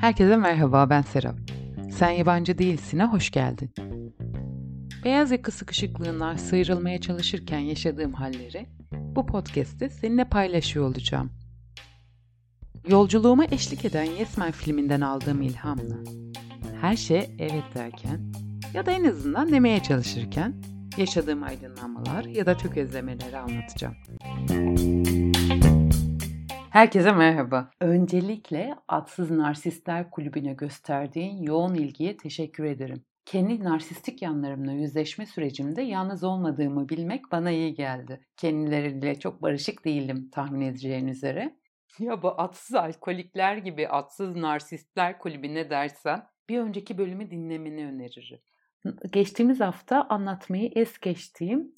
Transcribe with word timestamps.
Herkese 0.00 0.36
merhaba 0.36 0.90
ben 0.90 1.02
Serap. 1.02 1.34
Sen 1.92 2.10
yabancı 2.10 2.58
değilsin'e 2.58 3.04
hoş 3.04 3.30
geldin. 3.30 3.70
Beyaz 5.04 5.30
yaka 5.30 5.52
sıkışıklığından 5.52 6.36
sıyrılmaya 6.36 7.00
çalışırken 7.00 7.58
yaşadığım 7.58 8.12
halleri 8.12 8.66
bu 8.92 9.26
podcast'te 9.26 9.88
seninle 9.88 10.24
paylaşıyor 10.24 10.86
olacağım. 10.86 11.30
Yolculuğuma 12.88 13.44
eşlik 13.44 13.84
eden 13.84 14.04
Yesmen 14.04 14.50
filminden 14.50 15.00
aldığım 15.00 15.42
ilhamla 15.42 15.96
her 16.80 16.96
şey 16.96 17.30
evet 17.38 17.64
derken 17.74 18.32
ya 18.74 18.86
da 18.86 18.90
en 18.90 19.04
azından 19.04 19.52
demeye 19.52 19.82
çalışırken 19.82 20.54
yaşadığım 20.96 21.42
aydınlanmalar 21.42 22.24
ya 22.24 22.46
da 22.46 22.56
tökezlemeleri 22.56 23.38
anlatacağım. 23.38 23.94
Herkese 26.78 27.12
merhaba. 27.12 27.70
Öncelikle 27.80 28.74
Atsız 28.88 29.30
Narsistler 29.30 30.10
Kulübü'ne 30.10 30.52
gösterdiğin 30.52 31.42
yoğun 31.42 31.74
ilgiye 31.74 32.16
teşekkür 32.16 32.64
ederim. 32.64 33.04
Kendi 33.24 33.64
narsistik 33.64 34.22
yanlarımla 34.22 34.72
yüzleşme 34.72 35.26
sürecimde 35.26 35.82
yalnız 35.82 36.24
olmadığımı 36.24 36.88
bilmek 36.88 37.32
bana 37.32 37.50
iyi 37.50 37.74
geldi. 37.74 38.20
Kendileriyle 38.36 39.18
çok 39.18 39.42
barışık 39.42 39.84
değilim 39.84 40.28
tahmin 40.32 40.60
edeceğin 40.60 41.06
üzere. 41.06 41.56
Ya 41.98 42.22
bu 42.22 42.40
atsız 42.40 42.76
alkolikler 42.76 43.56
gibi 43.56 43.88
atsız 43.88 44.36
narsistler 44.36 45.18
kulübüne 45.18 45.70
dersen 45.70 46.22
bir 46.48 46.58
önceki 46.58 46.98
bölümü 46.98 47.30
dinlemeni 47.30 47.86
öneririm. 47.86 48.40
Geçtiğimiz 49.12 49.60
hafta 49.60 50.06
anlatmayı 50.08 50.70
es 50.74 50.98
geçtiğim 50.98 51.72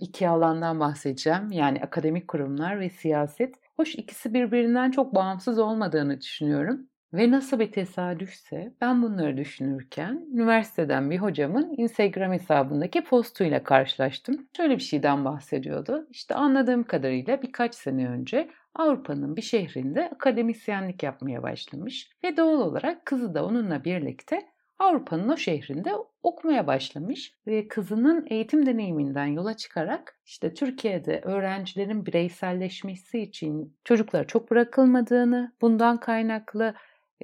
iki 0.00 0.28
alandan 0.28 0.80
bahsedeceğim. 0.80 1.52
Yani 1.52 1.80
akademik 1.82 2.28
kurumlar 2.28 2.80
ve 2.80 2.90
siyaset. 2.90 3.54
Hoş 3.78 3.94
ikisi 3.94 4.34
birbirinden 4.34 4.90
çok 4.90 5.14
bağımsız 5.14 5.58
olmadığını 5.58 6.20
düşünüyorum. 6.20 6.86
Ve 7.12 7.30
nasıl 7.30 7.58
bir 7.58 7.72
tesadüfse 7.72 8.74
ben 8.80 9.02
bunları 9.02 9.36
düşünürken 9.36 10.26
üniversiteden 10.32 11.10
bir 11.10 11.18
hocamın 11.18 11.74
Instagram 11.76 12.32
hesabındaki 12.32 13.04
postuyla 13.04 13.62
karşılaştım. 13.64 14.48
Şöyle 14.56 14.76
bir 14.76 14.82
şeyden 14.82 15.24
bahsediyordu. 15.24 16.06
İşte 16.10 16.34
anladığım 16.34 16.84
kadarıyla 16.84 17.42
birkaç 17.42 17.74
sene 17.74 18.08
önce 18.08 18.50
Avrupa'nın 18.74 19.36
bir 19.36 19.42
şehrinde 19.42 20.10
akademisyenlik 20.10 21.02
yapmaya 21.02 21.42
başlamış 21.42 22.10
ve 22.24 22.36
doğal 22.36 22.60
olarak 22.60 23.06
kızı 23.06 23.34
da 23.34 23.46
onunla 23.46 23.84
birlikte 23.84 24.46
Avrupa'nın 24.78 25.28
o 25.28 25.36
şehrinde 25.36 25.92
okumaya 26.22 26.66
başlamış 26.66 27.34
ve 27.46 27.68
kızının 27.68 28.26
eğitim 28.30 28.66
deneyiminden 28.66 29.26
yola 29.26 29.56
çıkarak 29.56 30.20
işte 30.26 30.54
Türkiye'de 30.54 31.20
öğrencilerin 31.24 32.06
bireyselleşmesi 32.06 33.18
için 33.20 33.76
çocuklara 33.84 34.26
çok 34.26 34.50
bırakılmadığını, 34.50 35.52
bundan 35.60 36.00
kaynaklı 36.00 36.74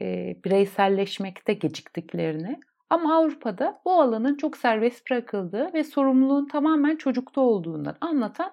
e, 0.00 0.36
bireyselleşmekte 0.44 1.54
geciktiklerini 1.54 2.60
ama 2.90 3.16
Avrupa'da 3.16 3.80
bu 3.84 3.92
alanın 3.92 4.36
çok 4.36 4.56
serbest 4.56 5.10
bırakıldığı 5.10 5.74
ve 5.74 5.84
sorumluluğun 5.84 6.48
tamamen 6.48 6.96
çocukta 6.96 7.40
olduğundan 7.40 7.96
anlatan 8.00 8.52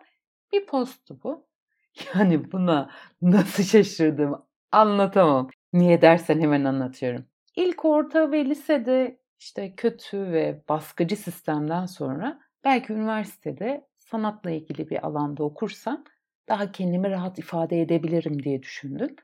bir 0.54 0.66
posttu 0.66 1.20
bu. 1.24 1.52
Yani 2.16 2.52
buna 2.52 2.90
nasıl 3.22 3.64
şaşırdım 3.64 4.46
anlatamam. 4.72 5.50
Niye 5.74 6.02
dersen 6.02 6.40
hemen 6.42 6.64
anlatıyorum. 6.64 7.26
İlk 7.56 7.86
orta 7.86 8.32
ve 8.32 8.46
lisede 8.46 9.20
işte 9.40 9.76
kötü 9.76 10.18
ve 10.32 10.62
baskıcı 10.70 11.16
sistemden 11.16 11.86
sonra 11.86 12.40
belki 12.64 12.94
üniversitede 12.94 13.88
sanatla 14.00 14.52
ilgili 14.52 14.90
bir 14.90 15.08
alanda 15.08 15.44
okursam 15.44 16.04
daha 16.50 16.72
kendimi 16.72 17.10
rahat 17.10 17.40
ifade 17.40 17.82
edebilirim 17.82 18.44
diye 18.44 18.64
düşündüm. 18.64 19.16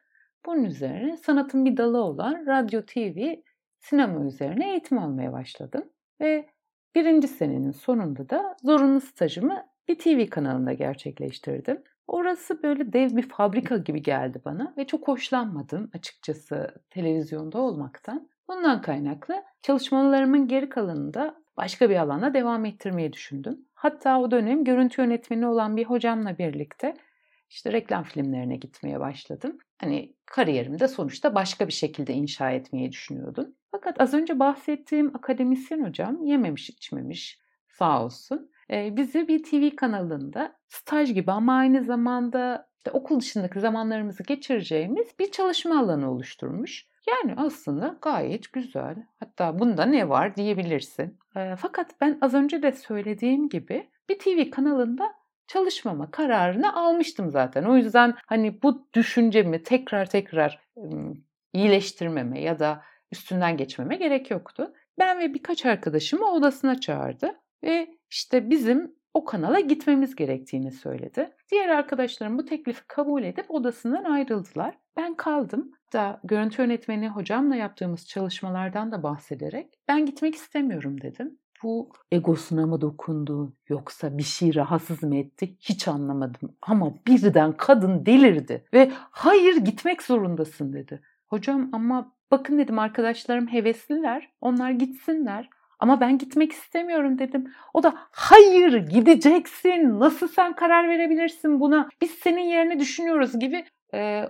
Bunun 0.45 0.63
üzerine 0.63 1.17
sanatın 1.17 1.65
bir 1.65 1.77
dalı 1.77 2.03
olan 2.03 2.45
radyo, 2.47 2.81
TV, 2.85 3.35
sinema 3.79 4.25
üzerine 4.25 4.69
eğitim 4.71 4.97
almaya 4.97 5.33
başladım. 5.33 5.89
Ve 6.21 6.49
birinci 6.95 7.27
senenin 7.27 7.71
sonunda 7.71 8.29
da 8.29 8.57
zorunlu 8.63 9.01
stajımı 9.01 9.65
bir 9.87 9.99
TV 9.99 10.29
kanalında 10.29 10.73
gerçekleştirdim. 10.73 11.83
Orası 12.07 12.63
böyle 12.63 12.93
dev 12.93 13.15
bir 13.17 13.29
fabrika 13.29 13.77
gibi 13.77 14.01
geldi 14.01 14.41
bana 14.45 14.73
ve 14.77 14.87
çok 14.87 15.07
hoşlanmadım 15.07 15.89
açıkçası 15.93 16.75
televizyonda 16.89 17.57
olmaktan. 17.57 18.29
Bundan 18.47 18.81
kaynaklı 18.81 19.43
çalışmalarımın 19.61 20.47
geri 20.47 20.69
kalanında 20.69 21.35
başka 21.57 21.89
bir 21.89 21.95
alana 21.95 22.33
devam 22.33 22.65
ettirmeyi 22.65 23.13
düşündüm. 23.13 23.65
Hatta 23.73 24.19
o 24.19 24.31
dönem 24.31 24.63
görüntü 24.63 25.01
yönetmeni 25.01 25.47
olan 25.47 25.77
bir 25.77 25.85
hocamla 25.85 26.37
birlikte 26.37 26.93
işte 27.49 27.71
reklam 27.71 28.03
filmlerine 28.03 28.55
gitmeye 28.55 28.99
başladım. 28.99 29.57
Hani 29.77 30.13
kariyerimi 30.25 30.79
de 30.79 30.87
sonuçta 30.87 31.35
başka 31.35 31.67
bir 31.67 31.73
şekilde 31.73 32.13
inşa 32.13 32.51
etmeyi 32.51 32.91
düşünüyordum. 32.91 33.55
Fakat 33.71 34.01
az 34.01 34.13
önce 34.13 34.39
bahsettiğim 34.39 35.15
akademisyen 35.15 35.85
hocam 35.85 36.23
yememiş 36.23 36.69
içmemiş 36.69 37.39
sağ 37.67 38.03
olsun. 38.03 38.51
Bizi 38.69 39.27
bir 39.27 39.43
TV 39.43 39.75
kanalında 39.75 40.55
staj 40.67 41.13
gibi 41.13 41.31
ama 41.31 41.57
aynı 41.57 41.83
zamanda 41.83 42.67
işte 42.77 42.91
okul 42.91 43.19
dışındaki 43.19 43.59
zamanlarımızı 43.59 44.23
geçireceğimiz 44.23 45.07
bir 45.19 45.31
çalışma 45.31 45.79
alanı 45.79 46.11
oluşturmuş. 46.11 46.87
Yani 47.09 47.33
aslında 47.37 47.97
gayet 48.01 48.53
güzel. 48.53 48.95
Hatta 49.19 49.59
bunda 49.59 49.85
ne 49.85 50.09
var 50.09 50.35
diyebilirsin. 50.35 51.17
Fakat 51.57 52.01
ben 52.01 52.17
az 52.21 52.33
önce 52.33 52.63
de 52.63 52.71
söylediğim 52.71 53.49
gibi 53.49 53.89
bir 54.09 54.19
TV 54.19 54.49
kanalında 54.51 55.13
çalışmama 55.47 56.11
kararını 56.11 56.75
almıştım 56.75 57.31
zaten. 57.31 57.63
O 57.63 57.77
yüzden 57.77 58.13
hani 58.25 58.61
bu 58.63 58.87
düşüncemi 58.93 59.63
tekrar 59.63 60.05
tekrar 60.09 60.59
iyileştirmeme 61.53 62.41
ya 62.41 62.59
da 62.59 62.81
üstünden 63.11 63.57
geçmeme 63.57 63.95
gerek 63.95 64.31
yoktu. 64.31 64.73
Ben 64.99 65.19
ve 65.19 65.33
birkaç 65.33 65.65
arkadaşımı 65.65 66.31
odasına 66.31 66.79
çağırdı 66.79 67.35
ve 67.63 67.96
işte 68.09 68.49
bizim 68.49 68.97
o 69.13 69.25
kanala 69.25 69.59
gitmemiz 69.59 70.15
gerektiğini 70.15 70.71
söyledi. 70.71 71.29
Diğer 71.51 71.69
arkadaşlarım 71.69 72.37
bu 72.37 72.45
teklifi 72.45 72.87
kabul 72.87 73.23
edip 73.23 73.51
odasından 73.51 74.03
ayrıldılar. 74.03 74.77
Ben 74.97 75.15
kaldım. 75.15 75.71
Da 75.93 76.19
görüntü 76.23 76.61
yönetmeni 76.61 77.09
hocamla 77.09 77.55
yaptığımız 77.55 78.07
çalışmalardan 78.07 78.91
da 78.91 79.03
bahsederek 79.03 79.73
ben 79.87 80.05
gitmek 80.05 80.35
istemiyorum 80.35 81.01
dedim. 81.01 81.39
Bu 81.63 81.89
egosuna 82.11 82.65
mı 82.65 82.81
dokundu 82.81 83.53
yoksa 83.69 84.17
bir 84.17 84.23
şey 84.23 84.55
rahatsız 84.55 85.03
mı 85.03 85.17
etti 85.17 85.57
hiç 85.59 85.87
anlamadım. 85.87 86.55
Ama 86.61 86.93
birden 87.07 87.57
kadın 87.57 88.05
delirdi 88.05 88.65
ve 88.73 88.91
hayır 88.93 89.57
gitmek 89.57 90.03
zorundasın 90.03 90.73
dedi. 90.73 91.01
Hocam 91.27 91.69
ama 91.73 92.15
bakın 92.31 92.57
dedim 92.57 92.79
arkadaşlarım 92.79 93.47
hevesliler 93.47 94.31
onlar 94.41 94.71
gitsinler 94.71 95.49
ama 95.79 96.01
ben 96.01 96.17
gitmek 96.17 96.51
istemiyorum 96.51 97.19
dedim. 97.19 97.53
O 97.73 97.83
da 97.83 97.93
hayır 98.11 98.73
gideceksin. 98.73 99.99
Nasıl 99.99 100.27
sen 100.27 100.55
karar 100.55 100.89
verebilirsin 100.89 101.59
buna? 101.59 101.89
Biz 102.01 102.11
senin 102.11 102.41
yerini 102.41 102.79
düşünüyoruz 102.79 103.39
gibi 103.39 103.65
e, 103.93 104.23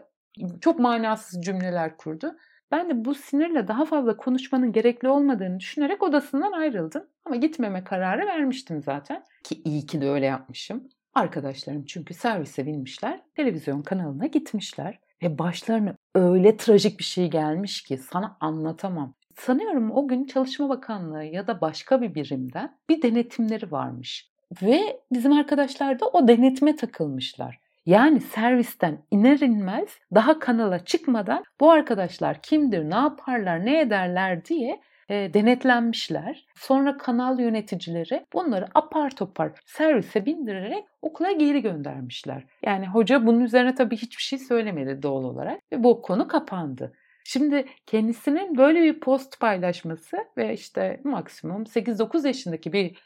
çok 0.62 0.80
manasız 0.80 1.42
cümleler 1.42 1.98
kurdu. 1.98 2.36
Ben 2.72 2.90
de 2.90 3.06
bu 3.06 3.16
sinirle 3.16 3.68
daha 3.68 3.86
fazla 3.86 4.18
konuşmanın 4.18 4.72
gerekli 4.72 5.10
olmadığını 5.10 5.60
düşünerek 5.60 6.04
odasından 6.04 6.52
ayrıldım. 6.52 7.04
Ama 7.26 7.36
gitmeme 7.36 7.84
kararı 7.84 8.26
vermiştim 8.26 8.84
zaten. 8.84 9.24
Ki 9.44 9.62
iyi 9.66 9.86
ki 9.86 10.02
de 10.02 10.10
öyle 10.10 10.26
yapmışım. 10.26 10.90
Arkadaşlarım 11.14 11.86
çünkü 11.86 12.14
servise 12.14 12.66
binmişler, 12.66 13.22
televizyon 13.36 13.82
kanalına 13.82 14.26
gitmişler. 14.26 15.00
Ve 15.24 15.38
başlarına 15.38 15.96
öyle 16.16 16.58
trajik 16.58 17.00
bir 17.00 17.04
şey 17.04 17.30
gelmiş 17.30 17.82
ki 17.82 17.98
sana 17.98 18.38
anlatamam. 18.40 19.14
Sanıyorum 19.38 19.92
o 19.92 20.08
gün 20.08 20.26
Çalışma 20.26 20.70
Bakanlığı 20.70 21.24
ya 21.24 21.48
da 21.48 21.62
başka 21.62 22.02
bir 22.02 22.16
birimden 22.16 22.78
bir 22.90 23.02
denetimleri 23.02 23.72
varmış. 23.72 24.30
Ve 24.62 25.00
bizim 25.12 25.34
arkadaşlar 25.34 26.00
da 26.00 26.08
o 26.08 26.28
denetime 26.28 26.76
takılmışlar. 26.76 27.60
Yani 27.86 28.22
servisten 28.22 28.98
iner 29.12 29.40
inmez 29.40 30.00
daha 30.16 30.40
kanala 30.40 30.86
çıkmadan 30.86 31.44
bu 31.60 31.72
arkadaşlar 31.72 32.42
kimdir, 32.42 32.90
ne 32.90 32.96
yaparlar, 32.96 33.66
ne 33.66 33.80
ederler 33.80 34.46
diye 34.46 34.82
e, 35.10 35.34
denetlenmişler. 35.34 36.46
Sonra 36.56 36.98
kanal 36.98 37.40
yöneticileri 37.40 38.26
bunları 38.34 38.68
apar 38.76 39.16
topar 39.16 39.52
servise 39.66 40.26
bindirerek 40.26 40.86
okula 41.02 41.32
geri 41.32 41.62
göndermişler. 41.62 42.44
Yani 42.64 42.88
hoca 42.88 43.26
bunun 43.26 43.40
üzerine 43.40 43.76
tabii 43.76 43.98
hiçbir 43.98 44.24
şey 44.24 44.40
söylemedi 44.40 45.04
doğal 45.04 45.24
olarak 45.24 45.60
ve 45.72 45.84
bu 45.84 46.02
konu 46.02 46.28
kapandı. 46.28 46.94
Şimdi 47.30 47.66
kendisinin 47.86 48.58
böyle 48.58 48.84
bir 48.84 49.00
post 49.00 49.40
paylaşması 49.40 50.18
ve 50.38 50.54
işte 50.54 51.02
maksimum 51.04 51.64
8-9 51.64 52.28
yaşındaki 52.28 52.74
bir 52.74 52.98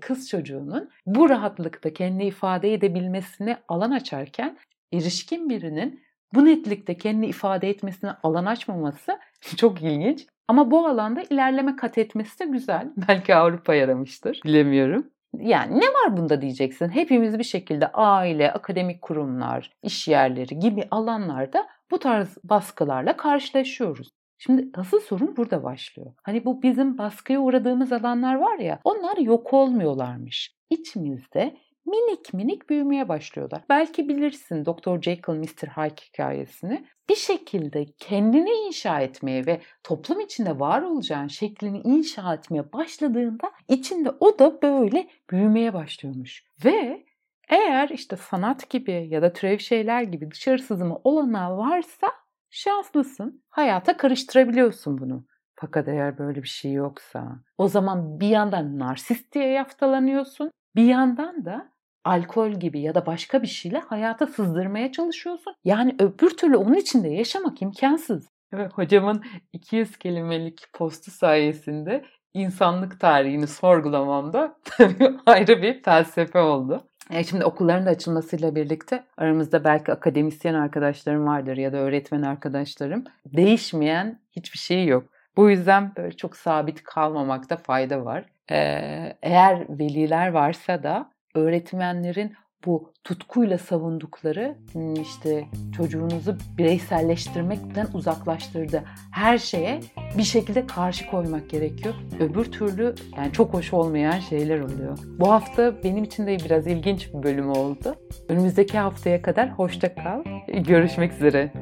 kız 0.00 0.28
çocuğunun 0.28 0.90
bu 1.06 1.30
rahatlıkta 1.30 1.92
kendi 1.92 2.24
ifade 2.24 2.74
edebilmesine 2.74 3.56
alan 3.68 3.90
açarken 3.90 4.58
erişkin 4.92 5.50
birinin 5.50 6.00
bu 6.34 6.44
netlikte 6.44 6.96
kendi 6.96 7.26
ifade 7.26 7.68
etmesine 7.70 8.10
alan 8.22 8.44
açmaması 8.44 9.18
çok 9.56 9.82
ilginç. 9.82 10.26
Ama 10.48 10.70
bu 10.70 10.86
alanda 10.86 11.22
ilerleme 11.30 11.76
kat 11.76 11.98
etmesi 11.98 12.38
de 12.38 12.44
güzel. 12.44 12.92
Belki 13.08 13.34
Avrupa 13.34 13.74
yaramıştır. 13.74 14.40
Bilemiyorum. 14.44 15.06
Yani 15.38 15.80
ne 15.80 15.86
var 15.86 16.16
bunda 16.16 16.42
diyeceksin. 16.42 16.88
Hepimiz 16.88 17.38
bir 17.38 17.44
şekilde 17.44 17.92
aile, 17.92 18.52
akademik 18.52 19.02
kurumlar, 19.02 19.72
iş 19.82 20.08
yerleri 20.08 20.58
gibi 20.58 20.88
alanlarda 20.90 21.66
bu 21.90 21.98
tarz 21.98 22.36
baskılarla 22.44 23.16
karşılaşıyoruz. 23.16 24.08
Şimdi 24.38 24.68
asıl 24.74 25.00
sorun 25.00 25.36
burada 25.36 25.62
başlıyor. 25.62 26.12
Hani 26.22 26.44
bu 26.44 26.62
bizim 26.62 26.98
baskıya 26.98 27.40
uğradığımız 27.40 27.92
alanlar 27.92 28.34
var 28.34 28.58
ya 28.58 28.80
onlar 28.84 29.16
yok 29.16 29.52
olmuyorlarmış. 29.52 30.54
İçimizde 30.70 31.56
minik 31.86 32.34
minik 32.34 32.70
büyümeye 32.70 33.08
başlıyorlar. 33.08 33.62
Belki 33.68 34.08
bilirsin 34.08 34.64
Dr. 34.64 35.02
Jekyll 35.02 35.34
Mr. 35.34 35.68
Hyde 35.76 36.02
hikayesini. 36.08 36.84
Bir 37.10 37.16
şekilde 37.16 37.86
kendini 37.98 38.50
inşa 38.50 39.00
etmeye 39.00 39.46
ve 39.46 39.60
toplum 39.82 40.20
içinde 40.20 40.60
var 40.60 40.82
olacağın 40.82 41.28
şeklini 41.28 41.80
inşa 41.80 42.34
etmeye 42.34 42.72
başladığında 42.72 43.52
içinde 43.68 44.10
o 44.20 44.38
da 44.38 44.62
böyle 44.62 45.08
büyümeye 45.30 45.74
başlıyormuş. 45.74 46.44
Ve 46.64 47.04
eğer 47.48 47.88
işte 47.88 48.16
sanat 48.16 48.70
gibi 48.70 49.08
ya 49.10 49.22
da 49.22 49.32
türev 49.32 49.58
şeyler 49.58 50.02
gibi 50.02 50.30
dışarı 50.30 50.58
sızımı 50.58 50.98
olanağı 51.04 51.56
varsa 51.58 52.12
şanslısın. 52.50 53.42
Hayata 53.48 53.96
karıştırabiliyorsun 53.96 54.98
bunu. 54.98 55.24
Fakat 55.54 55.88
eğer 55.88 56.18
böyle 56.18 56.42
bir 56.42 56.48
şey 56.48 56.72
yoksa 56.72 57.40
o 57.58 57.68
zaman 57.68 58.20
bir 58.20 58.28
yandan 58.28 58.78
narsist 58.78 59.32
diye 59.34 59.48
yaftalanıyorsun. 59.48 60.50
Bir 60.76 60.84
yandan 60.84 61.44
da 61.44 61.72
alkol 62.04 62.50
gibi 62.50 62.80
ya 62.80 62.94
da 62.94 63.06
başka 63.06 63.42
bir 63.42 63.46
şeyle 63.46 63.78
hayata 63.78 64.26
sızdırmaya 64.26 64.92
çalışıyorsun. 64.92 65.54
Yani 65.64 65.96
öbür 65.98 66.30
türlü 66.30 66.56
onun 66.56 66.74
içinde 66.74 67.08
yaşamak 67.08 67.62
imkansız. 67.62 68.28
Evet, 68.52 68.72
hocamın 68.72 69.24
200 69.52 69.96
kelimelik 69.98 70.72
postu 70.72 71.10
sayesinde 71.10 72.04
insanlık 72.34 73.00
tarihini 73.00 73.46
sorgulamamda 73.46 74.58
ayrı 75.26 75.62
bir 75.62 75.82
felsefe 75.82 76.38
oldu. 76.38 76.87
E 77.10 77.24
şimdi 77.24 77.44
okulların 77.44 77.86
da 77.86 77.90
açılmasıyla 77.90 78.54
birlikte 78.54 79.04
aramızda 79.16 79.64
belki 79.64 79.92
akademisyen 79.92 80.54
arkadaşlarım 80.54 81.26
vardır 81.26 81.56
ya 81.56 81.72
da 81.72 81.76
öğretmen 81.76 82.22
arkadaşlarım. 82.22 83.04
Değişmeyen 83.26 84.20
hiçbir 84.30 84.58
şey 84.58 84.86
yok. 84.86 85.04
Bu 85.36 85.50
yüzden 85.50 85.92
böyle 85.96 86.16
çok 86.16 86.36
sabit 86.36 86.82
kalmamakta 86.82 87.56
fayda 87.56 88.04
var. 88.04 88.24
Ee, 88.50 89.16
eğer 89.22 89.66
veliler 89.68 90.28
varsa 90.28 90.82
da 90.82 91.10
öğretmenlerin 91.34 92.34
bu 92.66 92.92
tutkuyla 93.04 93.58
savundukları 93.58 94.56
hmm, 94.72 94.94
işte 94.94 95.44
çocuğunuzu 95.76 96.36
bireyselleştirmekten 96.58 97.86
uzaklaştırdı. 97.94 98.84
Her 99.12 99.38
şeye 99.38 99.80
bir 100.18 100.22
şekilde 100.22 100.66
karşı 100.66 101.10
koymak 101.10 101.50
gerekiyor. 101.50 101.94
Öbür 102.20 102.44
türlü 102.44 102.94
yani 103.16 103.32
çok 103.32 103.54
hoş 103.54 103.72
olmayan 103.72 104.18
şeyler 104.18 104.60
oluyor. 104.60 104.98
Bu 105.18 105.30
hafta 105.30 105.82
benim 105.84 106.04
için 106.04 106.26
de 106.26 106.36
biraz 106.44 106.66
ilginç 106.66 107.14
bir 107.14 107.22
bölüm 107.22 107.50
oldu. 107.50 107.94
Önümüzdeki 108.28 108.78
haftaya 108.78 109.22
kadar 109.22 109.50
hoşça 109.50 109.94
kal. 109.94 110.24
Görüşmek 110.48 111.12
üzere. 111.12 111.52